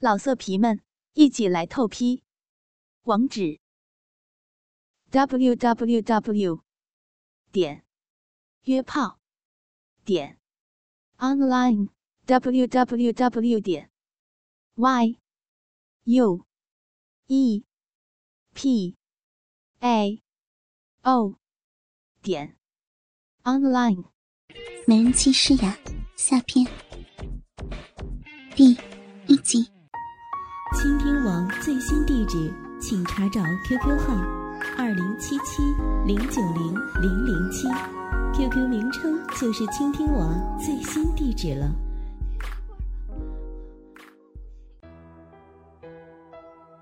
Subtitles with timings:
[0.00, 0.80] 老色皮们，
[1.14, 2.22] 一起来透批！
[3.02, 3.58] 网址
[5.10, 6.62] ：w w w
[7.50, 7.84] 点
[8.62, 9.18] 约炮
[10.04, 10.38] 点
[11.16, 11.88] online
[12.26, 13.90] w w w 点
[14.76, 15.18] y
[16.04, 16.46] u
[17.26, 17.64] e
[18.54, 18.96] p
[19.80, 20.22] a
[21.02, 21.40] o
[22.22, 22.56] 点
[23.42, 24.04] online。
[24.86, 25.76] 美人计诗雅
[26.14, 26.64] 下篇
[28.54, 28.78] 第
[29.26, 29.77] 一集。
[30.74, 34.14] 倾听网最新地址，请查找 QQ 号
[34.76, 35.62] 二零七七
[36.06, 37.66] 零九零零零七
[38.34, 41.74] ，QQ 名称就是倾听网最新地址了。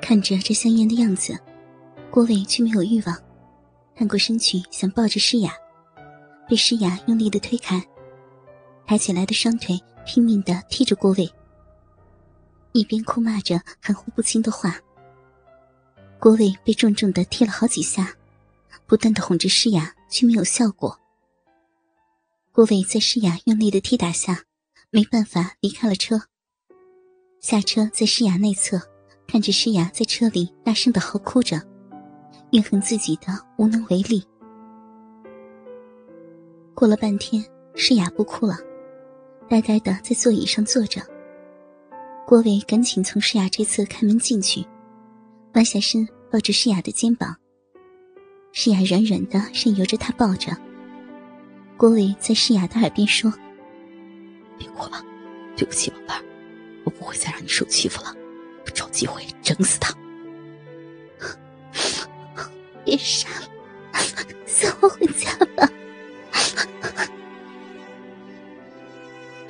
[0.00, 1.36] 看着这香烟的样子，
[2.08, 3.16] 郭伟却没有欲望，
[3.96, 5.52] 探过身去想抱着诗雅，
[6.48, 7.82] 被诗雅用力的推开，
[8.86, 11.28] 抬起来的双腿拼命的踢着郭伟。
[12.72, 14.80] 一边哭骂着含糊不清的话，
[16.18, 18.14] 郭伟被重重的踢了好几下，
[18.86, 20.98] 不断的哄着诗雅，却没有效果。
[22.50, 24.44] 郭伟在诗雅用力的踢打下，
[24.90, 26.22] 没办法离开了车。
[27.40, 28.80] 下车在诗雅内侧，
[29.26, 31.60] 看着诗雅在车里大声的嚎哭着，
[32.52, 33.26] 怨恨自己的
[33.58, 34.24] 无能为力。
[36.74, 38.56] 过了半天，诗雅不哭了，
[39.48, 41.11] 呆呆的在座椅上坐着。
[42.32, 44.64] 郭伟赶紧从诗雅这侧开门进去，
[45.52, 47.36] 弯下身抱着诗雅的肩膀。
[48.52, 50.56] 诗雅软软的任由着他抱着。
[51.76, 53.30] 郭伟在诗雅的耳边说
[54.56, 55.04] ：“别哭了，
[55.58, 56.24] 对不起，宝贝儿，
[56.84, 58.16] 我不会再让你受欺负了，
[58.64, 59.94] 我找机会整死他。
[62.82, 63.46] 别傻了，
[64.46, 65.68] 送我回家吧。”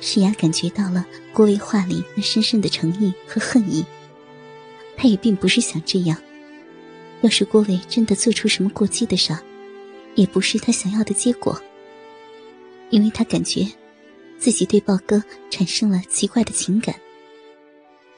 [0.01, 3.83] 诗雅感觉到了郭伟话里那深深的诚意和恨意，
[4.95, 6.15] 他也并不是想这样。
[7.21, 9.35] 要是郭伟真的做出什么过激的事，
[10.15, 11.59] 也不是他想要的结果。
[12.91, 13.67] 因为他感觉
[14.37, 16.95] 自己对豹哥产生了奇怪的情感。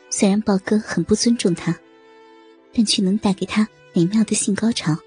[0.09, 1.73] 虽然豹哥很不尊重他，
[2.73, 4.97] 但却能带给他美妙的性高潮。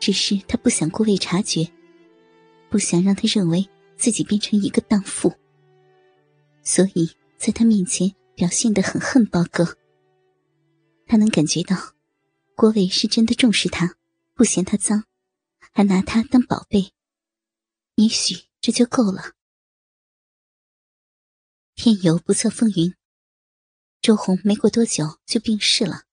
[0.00, 1.68] 只是他不想郭伟察觉，
[2.68, 3.66] 不想让他认为。
[3.96, 5.32] 自己变成一个荡妇，
[6.64, 9.76] 所以在他面前表现的很恨包哥。
[11.06, 11.94] 他能感觉到，
[12.56, 13.96] 郭伟是真的重视他，
[14.34, 15.04] 不嫌他脏，
[15.58, 16.92] 还拿他当宝贝。
[17.96, 19.34] 也许这就够了。
[21.74, 22.94] 天有不测风云，
[24.00, 26.04] 周红没过多久就病逝了，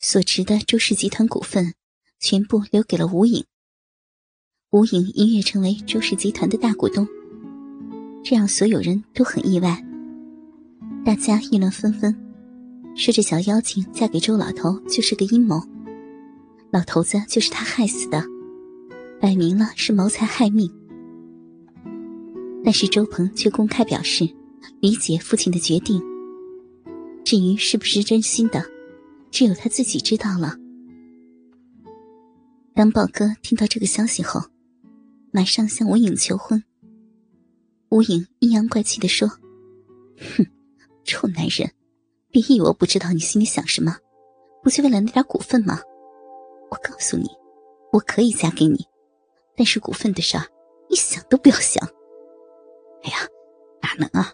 [0.00, 1.74] 所持的周氏集团股份
[2.18, 3.46] 全部留给了吴影。
[4.70, 7.06] 吴影一跃成为周氏集团的大股东，
[8.24, 9.84] 这让所有人都很意外。
[11.04, 12.16] 大家议论纷纷，
[12.96, 15.60] 说这小妖精嫁给周老头就是个阴谋，
[16.70, 18.24] 老头子就是他害死的，
[19.20, 20.72] 摆明了是谋财害命。
[22.64, 24.26] 但是周鹏却公开表示
[24.80, 26.02] 理解父亲的决定，
[27.24, 28.64] 至于是不是真心的，
[29.30, 30.56] 只有他自己知道了。
[32.72, 34.40] 当豹哥听到这个消息后，
[35.30, 36.64] 马上向吴影求婚。
[37.90, 39.28] 吴影阴阳怪气的说
[40.36, 40.46] ：“哼，
[41.04, 41.70] 臭男人，
[42.30, 43.96] 别以为我不知道你心里想什么，
[44.62, 45.80] 不就为了那点股份吗？
[46.70, 47.28] 我告诉你，
[47.92, 48.84] 我可以嫁给你，
[49.56, 50.44] 但是股份的事儿，
[50.90, 51.86] 你想都不要想。”
[53.04, 53.18] 哎呀，
[53.82, 54.32] 哪能啊！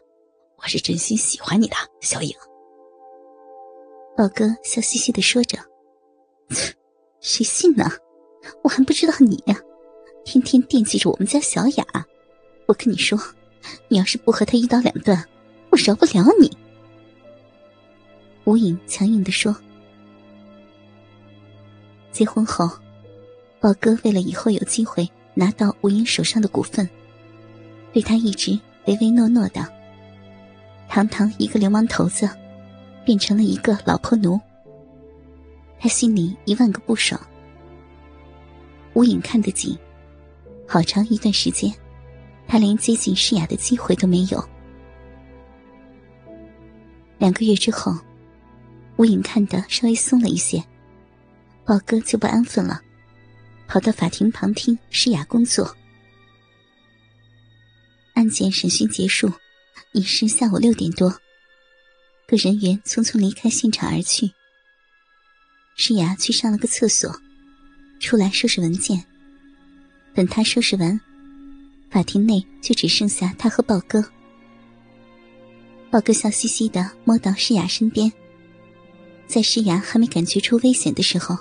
[0.57, 2.35] 我是真心喜欢你的，小影。
[4.17, 5.59] 宝哥笑嘻嘻的说着
[7.21, 7.85] ：“谁信呢？
[8.63, 9.61] 我还不知道你呀。”
[10.25, 11.85] 天天惦记着我们家小雅，
[12.67, 13.19] 我跟你说，
[13.89, 15.25] 你要是不和他一刀两断，
[15.71, 16.51] 我饶不了你。”
[18.45, 19.55] 吴影强硬的说。
[22.11, 22.69] 结婚后，
[23.61, 26.89] 宝哥为了以后有机会拿到吴影手上的股份，
[27.93, 29.65] 对他一直唯唯诺诺的。
[30.89, 32.29] 堂堂一个流氓头子，
[33.05, 34.41] 变成了一个老婆奴，
[35.79, 37.21] 他心里一万个不爽。
[38.95, 39.79] 吴影看得紧。
[40.67, 41.73] 好长一段时间，
[42.51, 44.45] 他连接近诗雅的机会都没有。
[47.17, 47.97] 两个月之后，
[48.97, 50.61] 吴影看得稍微松了一些，
[51.65, 52.83] 宝哥就不安分了，
[53.69, 55.77] 跑到法庭旁听诗雅工作。
[58.15, 59.33] 案件审讯结束，
[59.93, 61.09] 已是下午六点多，
[62.27, 64.29] 各人员匆匆离开现场而去。
[65.77, 67.15] 诗雅去上了个厕所，
[68.01, 69.05] 出来收拾文件。
[70.15, 71.01] 等他收拾完，
[71.91, 74.03] 法庭内就只剩下他和豹哥。
[75.91, 78.11] 豹哥笑嘻嘻的摸到诗雅身边，
[79.27, 81.37] 在诗雅还没感觉出危险的时候，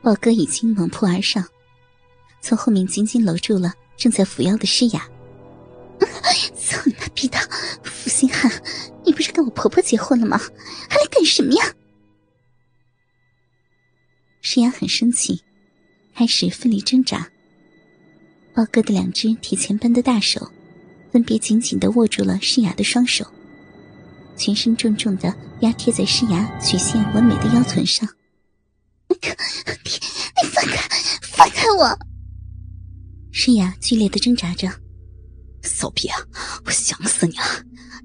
[0.00, 1.46] 豹哥已经猛扑而上，
[2.40, 5.06] 从后面紧紧搂住了正在扶腰的诗雅。
[6.56, 7.38] 操你妈逼的，
[7.82, 8.50] 负心汉！
[9.04, 10.38] 你不是跟我婆婆结婚了吗？
[10.88, 11.74] 还来干什么呀？
[14.40, 15.42] 诗雅很生气，
[16.14, 17.30] 开始奋力挣扎。
[18.52, 20.50] 豹哥的两只铁钳般的大手，
[21.12, 23.24] 分别紧紧的握住了诗雅的双手。
[24.36, 28.08] 全身重重的压贴在诗雅曲线完美的腰臀上。
[29.08, 30.88] 你你放开，
[31.22, 31.98] 放开我！
[33.30, 34.68] 诗雅剧烈的挣扎着。
[35.62, 36.16] 骚逼啊！
[36.64, 37.44] 我想死你了！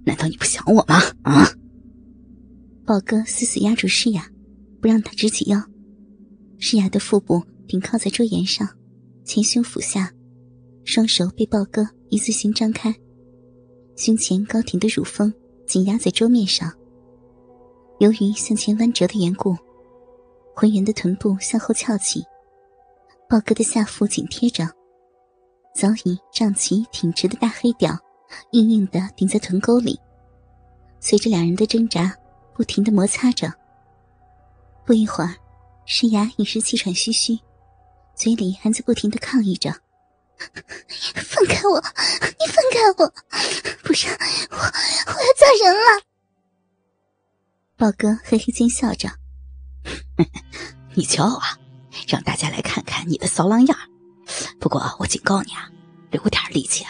[0.06, 1.02] 难道你不想我吗？
[1.24, 1.50] 啊！
[2.86, 4.30] 豹哥死死压住诗雅，
[4.82, 5.64] 不让她直起腰。
[6.60, 8.68] 诗雅的腹部顶靠在桌沿上，
[9.24, 10.12] 前胸俯下，
[10.86, 12.96] 双手被豹哥一字形张开，
[13.98, 15.34] 胸前高挺的乳峰。
[15.66, 16.72] 紧压在桌面上。
[17.98, 19.58] 由于向前弯折的缘故，
[20.56, 22.24] 浑圆的臀部向后翘起，
[23.28, 24.64] 豹哥的下腹紧贴着，
[25.74, 27.98] 早已胀起挺直的大黑屌，
[28.52, 30.00] 硬硬的顶在臀沟里。
[31.00, 32.16] 随着两人的挣扎，
[32.54, 33.52] 不停的摩擦着。
[34.86, 35.34] 不一会儿，
[35.86, 37.40] 石牙已是气喘吁吁，
[38.14, 39.74] 嘴里还在不停的抗议着。
[41.16, 41.82] 放开我！
[42.40, 43.14] 你放开我！
[43.84, 44.18] 不然
[44.52, 46.02] 我我要嫁人了！
[47.78, 49.10] 宝哥嘿嘿奸笑着
[50.96, 51.58] ：“你骄傲啊，
[52.08, 53.78] 让大家来看看你的骚浪样
[54.60, 55.70] 不过我警告你啊，
[56.12, 56.86] 留点力气，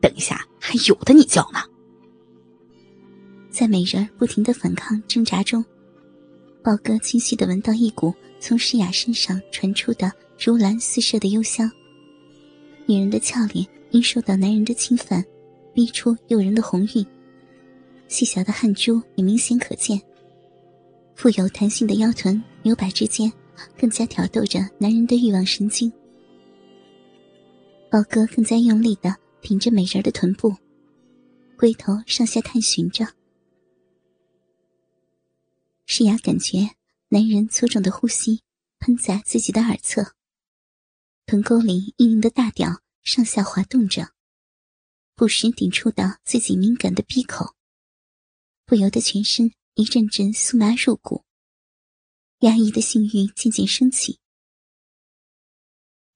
[0.00, 1.60] 等一下还有的你叫呢。”
[3.50, 5.64] 在美人不停的反抗挣扎中，
[6.62, 11.70] 宝哥清晰的闻到一股从诗雅身上传出的如兰似麝的幽香。
[12.88, 15.24] 女人的俏脸因受到男人的侵犯，
[15.74, 17.04] 逼出诱人的红晕，
[18.06, 20.00] 细小的汗珠也明显可见。
[21.16, 23.32] 富有弹性的腰臀扭摆之间，
[23.76, 25.92] 更加挑逗着男人的欲望神经。
[27.90, 30.54] 宝哥更加用力的挺着美人的臀部，
[31.56, 33.06] 龟头上下探寻着。
[35.86, 36.68] 诗雅感觉
[37.08, 38.42] 男人粗重的呼吸
[38.78, 40.15] 喷在自己的耳侧。
[41.26, 44.12] 臀沟里硬硬的大屌上下滑动着，
[45.16, 47.56] 不时顶触到自己敏感的鼻口，
[48.64, 51.24] 不由得全身一阵阵酥麻入骨，
[52.42, 54.20] 压抑的性欲渐渐升起。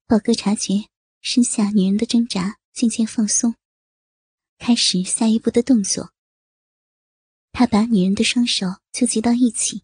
[0.07, 0.85] 宝哥察觉
[1.19, 3.55] 身下女人的挣扎渐渐放松，
[4.59, 6.13] 开始下一步的动作。
[7.51, 9.83] 他把女人的双手纠集到一起，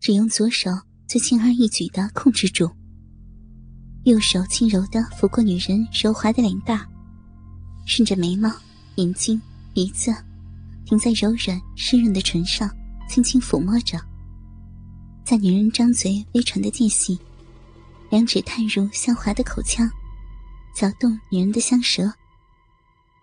[0.00, 0.70] 只用左手
[1.06, 2.79] 就轻而易举的控制住。
[4.04, 6.80] 右手轻柔的抚过女人柔滑的脸蛋，
[7.84, 8.50] 顺着眉毛、
[8.94, 9.40] 眼睛、
[9.74, 10.10] 鼻子，
[10.86, 12.70] 停在柔软湿润的唇上，
[13.08, 14.00] 轻轻抚摸着。
[15.22, 17.18] 在女人张嘴微喘的间隙，
[18.08, 19.88] 两指探入香滑的口腔，
[20.74, 22.10] 搅动女人的香舌。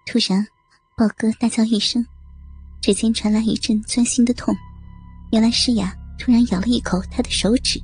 [0.06, 0.46] 突然，
[0.96, 2.06] 豹哥大叫一声，
[2.82, 4.56] 指尖传来一阵钻心的痛。
[5.32, 7.82] 原来诗雅突然咬了一口他的手指。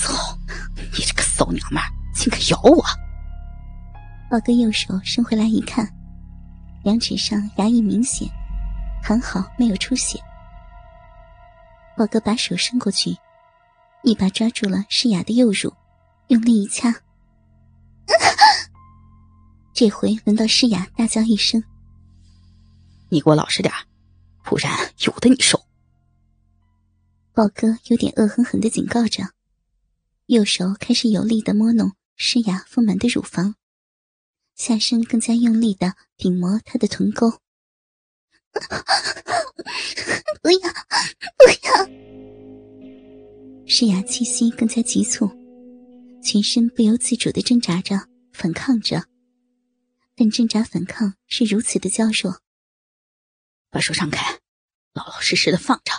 [0.00, 0.38] 操！
[0.76, 1.82] 你这个骚娘们，
[2.14, 2.84] 竟敢咬我！
[4.30, 5.88] 豹哥右手伸回来一看，
[6.84, 8.28] 两指上牙印明显，
[9.02, 10.18] 还好没有出血。
[11.96, 13.16] 豹哥把手伸过去，
[14.02, 15.72] 一把抓住了诗雅的右乳，
[16.28, 16.94] 用力一掐。
[19.72, 21.62] 这回轮到诗雅大叫一声
[23.10, 23.72] ：“你给我老实点
[24.42, 24.72] 不然
[25.04, 25.62] 有的你受！”
[27.32, 29.35] 豹哥有点恶狠狠的警告着。
[30.26, 33.54] 右手开始有力的摸弄诗雅丰满的乳房，
[34.56, 37.30] 下身更加用力的顶磨她的臀沟。
[40.42, 40.58] 不要，
[41.38, 41.86] 不要！
[43.68, 45.30] 诗雅气息更加急促，
[46.24, 49.04] 全身不由自主的挣扎着，反抗着，
[50.16, 52.40] 但挣扎反抗是如此的娇弱。
[53.70, 54.40] 把手张开，
[54.92, 55.92] 老老实实的放着，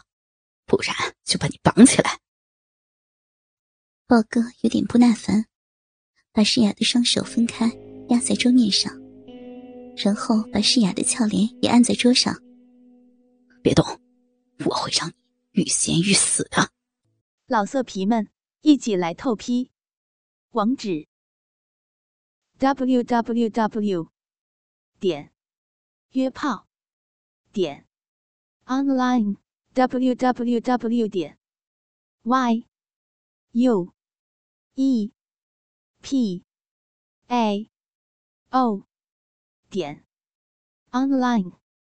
[0.66, 0.94] 不然
[1.24, 2.20] 就把你绑起来。
[4.10, 5.48] 豹哥有点不耐烦，
[6.32, 7.68] 把诗雅的双手分开，
[8.08, 8.90] 压在桌面上，
[9.98, 12.34] 然后把诗雅的俏脸也按在桌上。
[13.62, 13.84] 别动，
[14.64, 15.16] 我会让你
[15.52, 16.72] 欲仙欲死的。
[17.48, 18.30] 老色皮们，
[18.62, 19.72] 一起来透批！
[20.52, 21.10] 网址
[22.60, 24.08] ：w w w.
[25.02, 25.34] 点
[26.12, 26.66] 约炮
[27.52, 27.86] 点
[28.68, 29.36] online
[29.74, 31.08] w w w.
[31.10, 31.38] 点
[32.24, 32.64] y
[33.52, 33.97] u。
[34.80, 35.12] E
[36.04, 36.46] p
[37.28, 37.68] a
[38.52, 38.84] o
[39.72, 40.06] 点
[40.94, 41.67] online。